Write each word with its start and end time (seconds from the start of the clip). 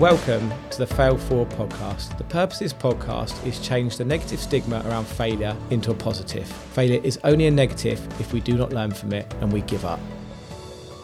Welcome 0.00 0.52
to 0.70 0.78
the 0.78 0.88
Fail 0.88 1.16
Forward 1.16 1.50
podcast. 1.50 2.18
The 2.18 2.24
purpose 2.24 2.60
of 2.60 2.64
this 2.64 2.72
podcast 2.72 3.46
is 3.46 3.60
change 3.60 3.96
the 3.96 4.04
negative 4.04 4.40
stigma 4.40 4.82
around 4.86 5.06
failure 5.06 5.56
into 5.70 5.92
a 5.92 5.94
positive. 5.94 6.48
Failure 6.48 7.00
is 7.04 7.16
only 7.22 7.46
a 7.46 7.50
negative 7.52 8.04
if 8.20 8.32
we 8.32 8.40
do 8.40 8.56
not 8.56 8.72
learn 8.72 8.90
from 8.90 9.12
it 9.12 9.32
and 9.40 9.52
we 9.52 9.60
give 9.62 9.84
up. 9.84 10.00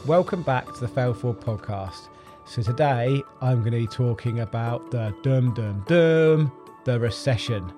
Welcome 0.07 0.43
back 0.43 0.67
to 0.75 0.81
the 0.81 0.89
Fail 0.89 1.15
Forward 1.15 1.41
podcast. 1.41 2.09
So 2.47 2.63
today 2.63 3.23
I'm 3.41 3.61
going 3.61 3.71
to 3.71 3.79
be 3.79 3.87
talking 3.87 4.41
about 4.41 4.91
the 4.91 5.15
dum 5.23 5.55
dum 5.55 5.85
dum, 5.87 6.51
the 6.85 6.99
recession, 6.99 7.73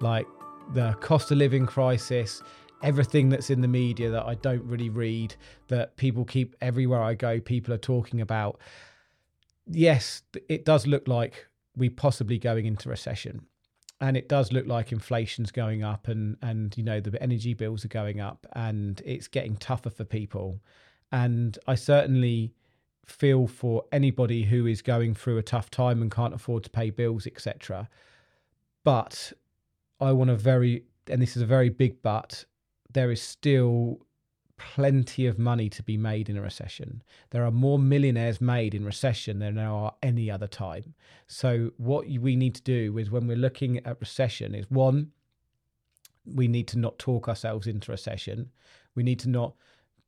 like 0.00 0.26
the 0.72 0.94
cost 0.94 1.30
of 1.30 1.36
living 1.36 1.66
crisis, 1.66 2.42
everything 2.82 3.28
that's 3.28 3.50
in 3.50 3.60
the 3.60 3.68
media 3.68 4.10
that 4.10 4.24
I 4.24 4.34
don't 4.36 4.64
really 4.64 4.88
read, 4.88 5.34
that 5.68 5.98
people 5.98 6.24
keep 6.24 6.56
everywhere 6.62 7.02
I 7.02 7.12
go, 7.12 7.38
people 7.38 7.74
are 7.74 7.78
talking 7.78 8.22
about 8.22 8.58
yes, 9.66 10.22
it 10.48 10.64
does 10.64 10.86
look 10.86 11.08
like 11.08 11.46
we 11.76 11.88
possibly 11.88 12.38
going 12.38 12.66
into 12.66 12.88
recession. 12.88 13.46
And 14.00 14.16
it 14.16 14.28
does 14.28 14.52
look 14.52 14.66
like 14.66 14.92
inflation's 14.92 15.50
going 15.50 15.82
up 15.82 16.08
and 16.08 16.36
and 16.42 16.76
you 16.76 16.82
know 16.82 17.00
the 17.00 17.20
energy 17.22 17.54
bills 17.54 17.84
are 17.84 17.88
going 17.88 18.20
up 18.20 18.46
and 18.52 19.00
it's 19.04 19.28
getting 19.28 19.56
tougher 19.56 19.90
for 19.90 20.04
people. 20.04 20.60
And 21.12 21.56
I 21.66 21.74
certainly 21.76 22.52
feel 23.06 23.46
for 23.46 23.84
anybody 23.92 24.42
who 24.42 24.66
is 24.66 24.82
going 24.82 25.14
through 25.14 25.38
a 25.38 25.42
tough 25.42 25.70
time 25.70 26.02
and 26.02 26.10
can't 26.10 26.34
afford 26.34 26.64
to 26.64 26.70
pay 26.70 26.90
bills, 26.90 27.26
etc. 27.26 27.88
But 28.82 29.32
I 30.00 30.12
want 30.12 30.30
a 30.30 30.36
very 30.36 30.84
and 31.06 31.22
this 31.22 31.36
is 31.36 31.42
a 31.42 31.46
very 31.46 31.68
big 31.68 32.02
but, 32.02 32.44
there 32.92 33.10
is 33.10 33.22
still 33.22 34.00
plenty 34.64 35.26
of 35.26 35.38
money 35.38 35.68
to 35.68 35.82
be 35.82 35.96
made 35.96 36.30
in 36.30 36.36
a 36.36 36.42
recession. 36.42 37.02
There 37.30 37.44
are 37.44 37.50
more 37.50 37.78
millionaires 37.78 38.40
made 38.40 38.74
in 38.74 38.84
recession 38.84 39.38
than 39.38 39.56
there 39.56 39.68
are 39.68 39.94
any 40.02 40.30
other 40.30 40.46
time. 40.46 40.94
So 41.26 41.72
what 41.76 42.06
we 42.06 42.34
need 42.34 42.54
to 42.54 42.62
do 42.62 42.96
is 42.98 43.10
when 43.10 43.26
we're 43.26 43.36
looking 43.36 43.78
at 43.84 44.00
recession 44.00 44.54
is 44.54 44.70
one 44.70 45.12
we 46.26 46.48
need 46.48 46.66
to 46.68 46.78
not 46.78 46.98
talk 46.98 47.28
ourselves 47.28 47.66
into 47.66 47.92
recession. 47.92 48.50
We 48.94 49.02
need 49.02 49.20
to 49.20 49.28
not 49.28 49.54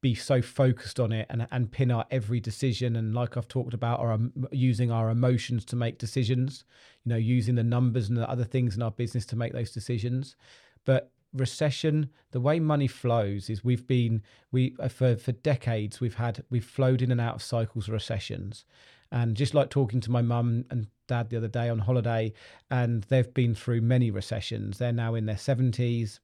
be 0.01 0.15
so 0.15 0.41
focused 0.41 1.01
on 1.01 1.13
it 1.13 1.27
and, 1.31 1.47
and 1.51 1.71
pin 1.71 1.91
our 1.91 2.07
every 2.11 2.41
decision 2.41 2.97
and 2.97 3.15
like 3.15 3.37
I've 3.37 3.49
talked 3.49 3.75
about 3.75 4.01
our 4.01 4.19
using 4.53 4.91
our 4.91 5.11
emotions 5.11 5.65
to 5.67 5.77
make 5.77 5.99
decisions, 5.99 6.65
you 7.05 7.11
know, 7.11 7.17
using 7.17 7.55
the 7.55 7.65
numbers 7.65 8.09
and 8.09 8.17
the 8.17 8.29
other 8.31 8.45
things 8.45 8.77
in 8.77 8.83
our 8.83 8.91
business 8.91 9.27
to 9.27 9.37
make 9.37 9.53
those 9.53 9.73
decisions. 9.73 10.37
But 10.85 11.11
recession 11.37 12.11
the 12.31 12.41
way 12.41 12.59
money 12.59 12.87
flows 12.87 13.49
is 13.51 13.65
we've 13.65 13.87
been 13.87 14.23
we 14.53 14.75
uh, 14.81 14.89
for 14.89 15.17
for 15.17 15.33
decades 15.33 16.01
we've 16.01 16.15
had 16.15 16.45
we've 16.51 16.65
flowed 16.65 17.03
in 17.03 17.11
and 17.11 17.21
out 17.21 17.37
of 17.37 17.43
cycles 17.43 17.89
of 17.89 17.95
recessions. 17.95 18.65
And 19.13 19.37
just 19.37 19.55
like 19.55 19.71
talking 19.71 20.01
to 20.01 20.11
my 20.11 20.21
mum 20.21 20.65
and 20.69 20.89
dad 21.07 21.31
the 21.31 21.37
other 21.37 21.49
day 21.49 21.69
on 21.69 21.79
holiday 21.79 22.33
and 22.71 23.05
they've 23.05 23.33
been 23.33 23.55
through 23.55 23.81
many 23.81 24.11
recessions. 24.11 24.79
They're 24.79 24.93
now 24.93 25.15
in 25.15 25.27
their 25.27 25.37
70s 25.37 26.19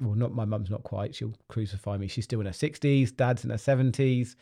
well 0.00 0.14
not 0.14 0.34
my 0.34 0.44
mum's 0.44 0.70
not 0.70 0.82
quite 0.82 1.14
she'll 1.14 1.34
crucify 1.48 1.96
me. 1.96 2.08
She's 2.08 2.24
still 2.24 2.40
in 2.40 2.46
her 2.46 2.52
60s 2.52 3.14
dad's 3.14 3.44
in 3.44 3.50
her 3.50 3.56
70s 3.56 4.36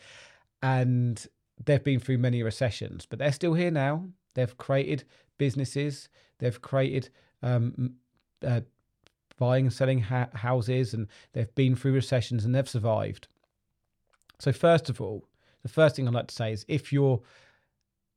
and 0.62 1.26
they've 1.64 1.82
been 1.84 2.00
through 2.00 2.18
many 2.18 2.42
recessions 2.42 3.06
but 3.06 3.18
they're 3.18 3.32
still 3.32 3.54
here 3.54 3.70
now. 3.70 4.04
They've 4.34 4.56
created 4.56 5.04
businesses. 5.38 6.08
They've 6.38 6.60
created 6.60 7.10
um, 7.42 7.94
uh, 8.46 8.60
buying 9.40 9.64
and 9.64 9.72
selling 9.72 10.00
ha- 10.00 10.28
houses 10.34 10.94
and 10.94 11.08
they've 11.32 11.52
been 11.56 11.74
through 11.74 11.94
recessions 11.94 12.44
and 12.44 12.54
they've 12.54 12.68
survived. 12.68 13.26
So, 14.38 14.52
first 14.52 14.88
of 14.88 15.00
all, 15.00 15.24
the 15.62 15.68
first 15.68 15.96
thing 15.96 16.06
I'd 16.06 16.14
like 16.14 16.28
to 16.28 16.34
say 16.34 16.52
is 16.52 16.64
if 16.68 16.92
you're 16.92 17.20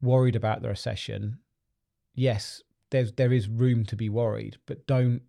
worried 0.01 0.35
about 0.35 0.61
the 0.61 0.67
recession, 0.67 1.39
yes, 2.13 2.61
there's 2.91 3.13
there 3.13 3.33
is 3.33 3.47
room 3.47 3.85
to 3.85 3.95
be 3.95 4.09
worried, 4.09 4.57
but 4.67 4.85
don't 4.85 5.21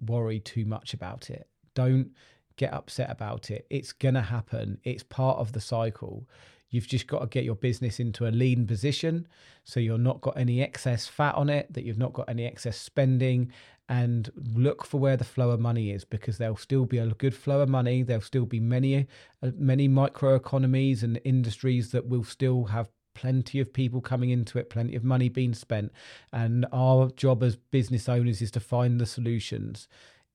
worry 0.00 0.40
too 0.40 0.64
much 0.64 0.94
about 0.94 1.30
it. 1.30 1.46
Don't 1.74 2.10
get 2.56 2.72
upset 2.72 3.10
about 3.10 3.50
it. 3.50 3.66
It's 3.70 3.92
gonna 3.92 4.22
happen. 4.22 4.78
It's 4.82 5.04
part 5.04 5.38
of 5.38 5.52
the 5.52 5.60
cycle. 5.60 6.26
You've 6.72 6.88
just 6.88 7.06
got 7.06 7.20
to 7.20 7.26
get 7.26 7.44
your 7.44 7.54
business 7.54 8.00
into 8.00 8.26
a 8.26 8.32
lean 8.32 8.66
position 8.66 9.28
so 9.62 9.78
you're 9.78 9.98
not 9.98 10.22
got 10.22 10.36
any 10.36 10.62
excess 10.62 11.06
fat 11.06 11.34
on 11.36 11.48
it, 11.48 11.72
that 11.72 11.84
you've 11.84 11.98
not 11.98 12.14
got 12.14 12.28
any 12.28 12.44
excess 12.46 12.78
spending, 12.78 13.52
and 13.88 14.30
look 14.54 14.84
for 14.84 14.98
where 14.98 15.18
the 15.18 15.24
flow 15.24 15.50
of 15.50 15.60
money 15.60 15.90
is 15.90 16.04
because 16.04 16.38
there'll 16.38 16.56
still 16.56 16.86
be 16.86 16.96
a 16.96 17.06
good 17.08 17.34
flow 17.34 17.60
of 17.60 17.68
money. 17.68 18.02
There'll 18.02 18.22
still 18.22 18.46
be 18.46 18.58
many, 18.58 19.06
uh, 19.42 19.50
many 19.56 19.86
micro 19.86 20.34
economies 20.34 21.02
and 21.02 21.20
industries 21.24 21.92
that 21.92 22.08
will 22.08 22.24
still 22.24 22.64
have 22.64 22.88
plenty 23.14 23.60
of 23.60 23.70
people 23.70 24.00
coming 24.00 24.30
into 24.30 24.58
it, 24.58 24.70
plenty 24.70 24.96
of 24.96 25.04
money 25.04 25.28
being 25.28 25.52
spent. 25.52 25.92
And 26.32 26.64
our 26.72 27.10
job 27.10 27.42
as 27.42 27.56
business 27.56 28.08
owners 28.08 28.40
is 28.40 28.50
to 28.52 28.60
find 28.60 28.98
the 28.98 29.06
solutions 29.06 29.88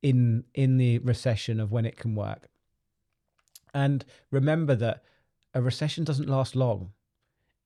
in 0.04 0.44
in 0.54 0.78
the 0.78 1.00
recession 1.00 1.60
of 1.60 1.72
when 1.72 1.86
it 1.86 1.98
can 1.98 2.14
work. 2.14 2.50
And 3.74 4.06
remember 4.32 4.76
that 4.76 5.04
a 5.58 5.62
recession 5.62 6.04
doesn't 6.04 6.30
last 6.30 6.56
long. 6.56 6.92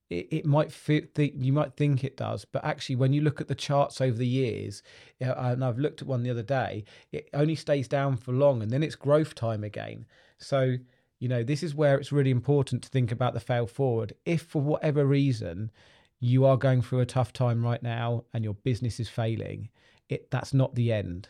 It, 0.09 0.27
it 0.31 0.45
might 0.45 0.71
fit 0.71 1.15
the, 1.15 1.33
you 1.35 1.53
might 1.53 1.73
think 1.75 2.03
it 2.03 2.17
does, 2.17 2.45
but 2.45 2.63
actually, 2.65 2.95
when 2.95 3.13
you 3.13 3.21
look 3.21 3.39
at 3.41 3.47
the 3.47 3.55
charts 3.55 4.01
over 4.01 4.17
the 4.17 4.27
years, 4.27 4.81
and 5.19 5.63
I've 5.63 5.77
looked 5.77 6.01
at 6.01 6.07
one 6.07 6.23
the 6.23 6.29
other 6.29 6.43
day, 6.43 6.85
it 7.11 7.29
only 7.33 7.55
stays 7.55 7.87
down 7.87 8.17
for 8.17 8.33
long, 8.33 8.61
and 8.61 8.71
then 8.71 8.83
it's 8.83 8.95
growth 8.95 9.35
time 9.35 9.63
again. 9.63 10.05
So 10.37 10.77
you 11.19 11.27
know 11.27 11.43
this 11.43 11.61
is 11.63 11.75
where 11.75 11.97
it's 11.97 12.11
really 12.11 12.31
important 12.31 12.81
to 12.81 12.89
think 12.89 13.11
about 13.11 13.33
the 13.33 13.39
fail 13.39 13.67
forward. 13.67 14.13
If 14.25 14.41
for 14.41 14.61
whatever 14.61 15.05
reason 15.05 15.71
you 16.19 16.45
are 16.45 16.57
going 16.57 16.81
through 16.81 17.01
a 17.01 17.05
tough 17.05 17.31
time 17.31 17.63
right 17.63 17.81
now 17.81 18.25
and 18.33 18.43
your 18.43 18.55
business 18.55 18.99
is 18.99 19.07
failing, 19.07 19.69
it 20.09 20.31
that's 20.31 20.53
not 20.53 20.75
the 20.75 20.91
end 20.91 21.29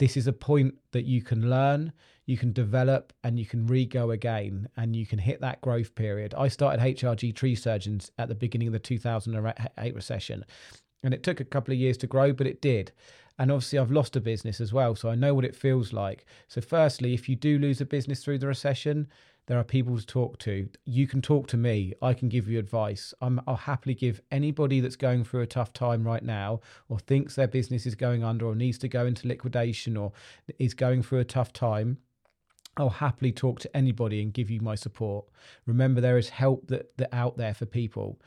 this 0.00 0.16
is 0.16 0.26
a 0.26 0.32
point 0.32 0.74
that 0.92 1.04
you 1.04 1.20
can 1.20 1.50
learn, 1.50 1.92
you 2.24 2.38
can 2.38 2.52
develop, 2.52 3.12
and 3.22 3.38
you 3.38 3.44
can 3.44 3.66
re 3.66 3.84
go 3.84 4.10
again, 4.10 4.66
and 4.78 4.96
you 4.96 5.06
can 5.06 5.18
hit 5.18 5.42
that 5.42 5.60
growth 5.60 5.94
period. 5.94 6.34
I 6.36 6.48
started 6.48 6.80
HRG 6.80 7.36
Tree 7.36 7.54
Surgeons 7.54 8.10
at 8.18 8.28
the 8.28 8.34
beginning 8.34 8.68
of 8.68 8.72
the 8.72 8.78
2008 8.78 9.94
recession, 9.94 10.46
and 11.02 11.12
it 11.12 11.22
took 11.22 11.40
a 11.40 11.44
couple 11.44 11.72
of 11.72 11.78
years 11.78 11.98
to 11.98 12.06
grow, 12.06 12.32
but 12.32 12.46
it 12.46 12.62
did. 12.62 12.92
And 13.40 13.50
obviously, 13.50 13.78
I've 13.78 13.90
lost 13.90 14.16
a 14.16 14.20
business 14.20 14.60
as 14.60 14.70
well, 14.70 14.94
so 14.94 15.08
I 15.08 15.14
know 15.14 15.32
what 15.32 15.46
it 15.46 15.56
feels 15.56 15.94
like. 15.94 16.26
So, 16.46 16.60
firstly, 16.60 17.14
if 17.14 17.26
you 17.26 17.36
do 17.36 17.58
lose 17.58 17.80
a 17.80 17.86
business 17.86 18.22
through 18.22 18.36
the 18.36 18.46
recession, 18.46 19.08
there 19.46 19.58
are 19.58 19.64
people 19.64 19.98
to 19.98 20.04
talk 20.04 20.38
to. 20.40 20.68
You 20.84 21.06
can 21.06 21.22
talk 21.22 21.46
to 21.48 21.56
me. 21.56 21.94
I 22.02 22.12
can 22.12 22.28
give 22.28 22.48
you 22.48 22.58
advice. 22.58 23.14
i 23.22 23.28
will 23.28 23.56
happily 23.56 23.94
give 23.94 24.20
anybody 24.30 24.80
that's 24.80 24.94
going 24.94 25.24
through 25.24 25.40
a 25.40 25.46
tough 25.46 25.72
time 25.72 26.06
right 26.06 26.22
now, 26.22 26.60
or 26.90 26.98
thinks 26.98 27.34
their 27.34 27.48
business 27.48 27.86
is 27.86 27.94
going 27.94 28.22
under, 28.22 28.44
or 28.44 28.54
needs 28.54 28.76
to 28.76 28.88
go 28.88 29.06
into 29.06 29.26
liquidation, 29.26 29.96
or 29.96 30.12
is 30.58 30.74
going 30.74 31.02
through 31.02 31.20
a 31.20 31.24
tough 31.24 31.50
time. 31.50 31.96
I'll 32.76 32.90
happily 32.90 33.32
talk 33.32 33.58
to 33.60 33.74
anybody 33.74 34.20
and 34.20 34.34
give 34.34 34.50
you 34.50 34.60
my 34.60 34.74
support. 34.74 35.24
Remember, 35.64 36.02
there 36.02 36.18
is 36.18 36.28
help 36.28 36.66
that, 36.66 36.94
that 36.98 37.14
out 37.14 37.38
there 37.38 37.54
for 37.54 37.64
people. 37.64 38.20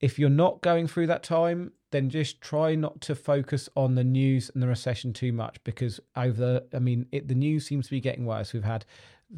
If 0.00 0.18
you're 0.18 0.30
not 0.30 0.62
going 0.62 0.86
through 0.86 1.08
that 1.08 1.22
time, 1.22 1.72
then 1.90 2.08
just 2.08 2.40
try 2.40 2.74
not 2.74 3.00
to 3.02 3.14
focus 3.14 3.68
on 3.76 3.94
the 3.94 4.04
news 4.04 4.50
and 4.54 4.62
the 4.62 4.68
recession 4.68 5.12
too 5.12 5.32
much 5.32 5.62
because 5.64 6.00
over 6.16 6.40
the, 6.40 6.66
I 6.74 6.78
mean 6.78 7.06
it, 7.12 7.28
the 7.28 7.34
news 7.34 7.66
seems 7.66 7.86
to 7.86 7.90
be 7.90 8.00
getting 8.00 8.24
worse. 8.24 8.52
We've 8.52 8.64
had 8.64 8.84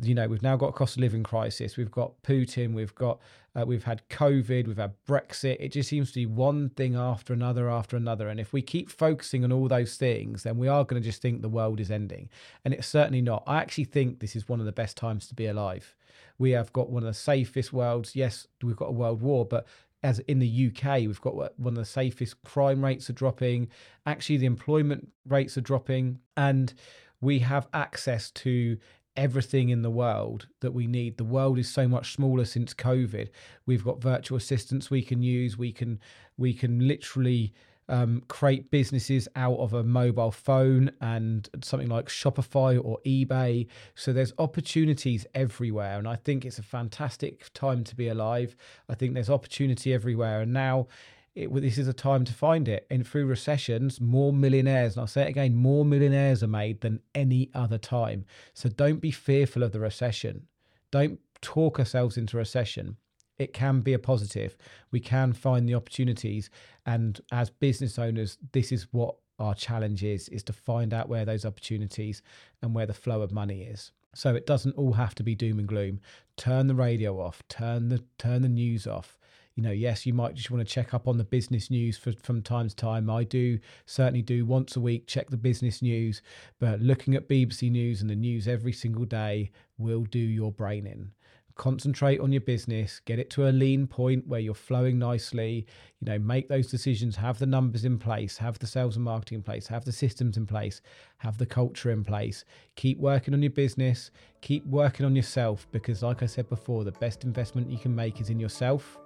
you 0.01 0.15
know 0.15 0.27
we've 0.27 0.43
now 0.43 0.57
got 0.57 0.69
a 0.69 0.73
cost 0.73 0.97
of 0.97 1.01
living 1.01 1.23
crisis. 1.23 1.77
We've 1.77 1.91
got 1.91 2.23
putin. 2.23 2.75
We've 2.75 2.95
got 2.95 3.21
uh, 3.55 3.65
we've 3.67 3.85
had 3.85 4.03
covid. 4.09 4.67
We've 4.67 4.77
had 4.77 4.95
brexit. 5.09 5.57
It 5.61 5.71
just 5.71 5.89
seems 5.89 6.11
to 6.13 6.21
be 6.21 6.27
one 6.27 6.71
thing 6.71 6.95
after 6.95 7.33
another 7.33 7.71
after 7.71 7.97
another. 7.97 8.29
And 8.29 8.39
if 8.39 8.53
we 8.53 8.63
keep 8.63 8.91
focusing 8.91 9.45
on 9.45 9.53
all 9.53 9.69
those 9.69 9.97
things 9.97 10.43
then 10.43 10.59
we 10.59 10.69
are 10.69 10.85
going 10.85 11.01
to 11.01 11.07
just 11.07 11.23
think 11.23 11.41
the 11.41 11.49
world 11.49 11.81
is 11.81 11.91
ending. 11.91 12.29
And 12.65 12.75
it's 12.75 12.87
certainly 12.87 13.23
not. 13.23 13.43
I 13.47 13.59
actually 13.59 13.85
think 13.85 14.21
this 14.21 14.37
is 14.37 14.49
one 14.49 14.61
of 14.61 14.67
the 14.67 14.73
best 14.73 14.97
times 14.97 15.27
to 15.29 15.35
be 15.35 15.47
alive. 15.47 15.97
We 16.39 16.51
have 16.51 16.73
got 16.73 16.91
one 16.91 17.03
of 17.03 17.09
the 17.09 17.15
safest 17.15 17.73
worlds. 17.73 18.15
Yes 18.15 18.47
we've 18.63 18.77
got 18.77 18.89
a 18.89 18.93
world 18.93 19.23
war 19.23 19.47
but 19.47 19.67
as 20.03 20.19
in 20.21 20.39
the 20.39 20.73
UK, 20.73 21.01
we've 21.01 21.21
got 21.21 21.35
one 21.59 21.75
of 21.75 21.77
the 21.77 21.85
safest 21.85 22.43
crime 22.45 22.85
rates 22.85 23.09
are 23.09 23.15
dropping. 23.15 23.69
Actually, 24.07 24.39
the 24.39 24.47
employment 24.47 25.09
rates 25.27 25.57
are 25.57 25.63
dropping, 25.63 26.19
and 26.37 26.75
we 27.21 27.39
have 27.41 27.69
access 27.73 28.31
to 28.33 28.79
everything 29.17 29.69
in 29.69 29.83
the 29.83 29.91
world 29.91 30.49
that 30.61 30.73
we 30.73 30.87
need. 30.87 31.17
The 31.17 31.25
world 31.25 31.59
is 31.59 31.69
so 31.69 31.87
much 31.87 32.15
smaller 32.15 32.45
since 32.45 32.75
COVID. 32.75 33.29
We've 33.67 33.85
got 33.85 34.03
virtual 34.03 34.39
assistants 34.39 34.91
we 34.91 35.03
can 35.03 35.23
use. 35.23 35.57
We 35.57 35.73
can 35.73 36.01
we 36.37 36.55
can 36.55 36.87
literally 36.87 37.53
um, 37.89 38.23
create 38.29 38.71
businesses 38.71 39.29
out 39.37 39.59
of 39.59 39.75
a 39.75 39.83
mobile 39.83 40.31
phone 40.31 40.91
and 41.01 41.49
something 41.63 41.89
like 41.89 42.09
Shopify 42.09 42.83
or 42.83 42.99
eBay. 43.05 43.67
So 43.95 44.13
there's 44.13 44.33
opportunities 44.39 45.27
everywhere, 45.35 45.99
and 45.99 46.09
I 46.09 46.17
think 46.17 46.45
it's 46.45 46.59
a 46.59 46.63
fantastic 46.63 47.53
time 47.55 47.85
to 47.85 47.97
be 47.97 48.09
alive. 48.09 48.57
I 48.89 48.95
think 48.95 49.15
there's 49.15 49.31
opportunity 49.31 49.93
everywhere, 49.93 50.41
and 50.41 50.53
now 50.53 50.87
it, 51.35 51.53
this 51.55 51.79
is 51.79 51.89
a 51.89 51.93
time 51.93 52.25
to 52.25 52.33
find 52.33 52.69
it. 52.69 52.87
And 52.91 53.07
through 53.07 53.27
recessions, 53.27 54.01
more 54.01 54.33
millionaires, 54.33 54.95
and 54.95 55.01
I'll 55.01 55.07
say 55.07 55.23
it 55.23 55.29
again, 55.29 55.55
more 55.55 55.85
millionaires 55.85 56.43
are 56.43 56.49
made 56.49 56.81
than 56.81 57.01
any 57.15 57.51
other 57.55 57.79
time. 57.79 58.25
So 58.55 58.69
don't 58.69 59.01
be 59.01 59.11
fearful 59.11 59.63
of 59.63 59.73
the 59.73 59.81
recession. 59.81 60.47
Don't 60.91 61.19
talk 61.41 61.79
ourselves 61.79 62.17
into 62.17 62.37
recession. 62.37 62.97
It 63.39 63.53
can 63.53 63.81
be 63.81 63.93
a 63.93 63.99
positive. 63.99 64.57
We 64.91 65.01
can 65.01 65.33
find 65.33 65.69
the 65.69 65.75
opportunities. 65.75 66.51
And 66.87 67.21
as 67.33 67.51
business 67.51 67.99
owners, 67.99 68.39
this 68.53 68.73
is 68.73 68.87
what 68.93 69.17
our 69.39 69.55
challenge 69.55 70.05
is, 70.05 70.29
is 70.29 70.43
to 70.45 70.53
find 70.53 70.95
out 70.95 71.09
where 71.09 71.25
those 71.25 71.45
opportunities 71.45 72.23
and 72.63 72.75
where 72.75 72.87
the 72.87 72.95
flow 72.95 73.23
of 73.23 73.33
money 73.33 73.63
is. 73.63 73.93
So 74.15 74.35
it 74.35 74.47
doesn't 74.47 74.77
all 74.77 74.93
have 74.93 75.15
to 75.17 75.23
be 75.23 75.35
doom 75.35 75.59
and 75.59 75.67
gloom. 75.67 76.01
Turn 76.37 76.67
the 76.67 76.75
radio 76.75 77.19
off, 77.21 77.43
turn 77.49 77.89
the 77.89 78.05
turn 78.19 78.43
the 78.43 78.49
news 78.49 78.87
off. 78.87 79.19
You 79.55 79.63
know, 79.63 79.71
yes, 79.71 80.07
you 80.07 80.15
might 80.15 80.35
just 80.35 80.51
want 80.51 80.67
to 80.67 80.73
check 80.73 80.95
up 80.95 81.07
on 81.07 81.19
the 81.19 81.25
business 81.25 81.71
news 81.71 81.99
for, 81.99 82.13
from 82.13 82.41
time 82.41 82.69
to 82.69 82.77
time. 82.77 83.11
I 83.11 83.25
do 83.25 83.59
certainly 83.85 84.23
do 84.23 84.47
once 84.47 84.77
a 84.77 84.81
week 84.81 85.07
check 85.07 85.29
the 85.29 85.37
business 85.37 85.83
news, 85.83 86.23
but 86.59 86.81
looking 86.81 87.15
at 87.15 87.29
BBC 87.29 87.71
News 87.71 88.01
and 88.01 88.09
the 88.09 88.17
news 88.17 88.49
every 88.49 88.73
single 88.73 89.05
day 89.05 89.51
will 89.77 90.05
do 90.05 90.19
your 90.19 90.53
brain 90.53 90.87
in 90.87 91.13
concentrate 91.57 92.21
on 92.21 92.33
your 92.33 92.41
business 92.41 93.01
get 93.05 93.19
it 93.19 93.31
to 93.31 93.49
a 93.49 93.51
lean 93.51 93.87
point 93.87 94.27
where 94.27 94.41
you're 94.41 94.55
flowing 94.55 94.99
nicely 94.99 95.67
you 96.01 96.07
know 96.07 96.19
make 96.19 96.49
those 96.49 96.71
decisions 96.71 97.17
have 97.17 97.39
the 97.39 97.47
numbers 97.47 97.85
in 97.85 97.99
place 97.99 98.37
have 98.37 98.59
the 98.59 98.67
sales 98.67 98.97
and 98.97 99.05
marketing 99.05 99.37
in 99.37 99.43
place 99.43 99.67
have 99.67 99.85
the 99.85 99.93
systems 99.93 100.37
in 100.37 100.47
place 100.47 100.81
have 101.19 101.39
the 101.39 101.47
culture 101.47 101.93
in 101.93 102.03
place. 102.03 102.45
Keep 102.75 102.99
working 102.99 103.35
on 103.35 103.43
your 103.43 103.51
business 103.51 104.11
keep 104.41 104.67
working 104.67 105.07
on 105.07 105.15
yourself 105.15 105.67
because 105.73 106.03
like 106.03 106.23
i 106.23 106.27
said 106.27 106.49
before 106.49 106.85
the 106.85 106.93
best 106.93 107.25
investment 107.25 107.71
you 107.71 107.79
can 107.79 107.95
make 107.95 108.21
is 108.21 108.31
in 108.31 108.41
yourself. 108.41 108.99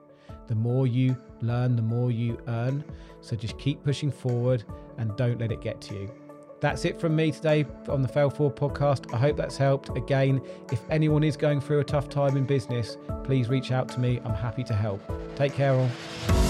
The 0.49 0.55
more 0.55 0.87
you 0.87 1.17
learn 1.41 1.77
the 1.77 1.83
more 1.83 2.11
you 2.11 2.39
earn. 2.49 2.85
So 3.21 3.37
just 3.37 3.59
keep 3.59 3.83
pushing 3.85 4.11
forward 4.11 4.65
and 4.99 5.17
don't 5.17 5.39
let 5.39 5.53
it 5.53 5.61
get 5.61 5.81
to 5.83 5.95
you 5.95 6.26
that's 6.61 6.85
it 6.85 7.01
from 7.01 7.15
me 7.15 7.31
today 7.33 7.67
on 7.89 8.03
the 8.03 8.09
Fail 8.09 8.31
Forward 8.31 8.57
podcast. 8.57 9.13
I 9.13 9.19
hope 9.19 9.37
that's 9.37 9.57
helped. 9.57 9.97
Again, 9.97 10.41
if 10.73 10.81
anyone 10.91 11.23
is 11.23 11.37
going 11.37 11.61
through 11.61 11.81
a 11.81 11.85
tough 11.85 12.09
time 12.09 12.37
in 12.37 12.45
business, 12.45 12.97
please 13.25 13.49
reach 13.49 13.73
out 13.73 13.89
to 13.91 14.01
me. 14.01 14.21
I'm 14.25 14.35
happy 14.35 14.65
to 14.65 14.75
help. 14.75 15.01
Take 15.37 15.53
care, 15.53 15.75
all. 15.75 16.46